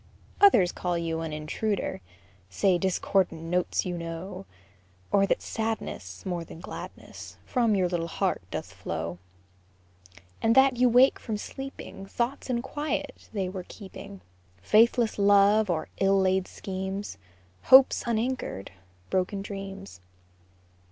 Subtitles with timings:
[0.39, 2.01] Others call you an intruder,
[2.49, 4.47] Say discordant notes you know;
[5.11, 9.19] Or that sadness, More than gladness, From your little heart doth flow;
[10.41, 14.21] And that you awake from sleeping Thoughts in quiet they were keeping,
[14.63, 17.19] Faithless love, or ill laid schemes,
[17.65, 18.71] Hopes unanchored
[19.11, 19.99] broken dreams.